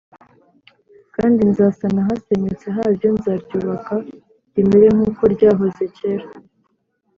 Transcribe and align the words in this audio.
kandi 1.15 1.39
nzasana 1.49 1.97
ahasenyutse 2.03 2.67
haryo, 2.75 3.07
nzaryubaka 3.17 3.93
rimere 4.55 4.87
nk’uko 4.95 5.21
ryahoze 5.33 5.83
kera 5.97 6.25